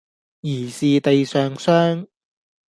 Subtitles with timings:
[0.39, 2.07] 疑是地上霜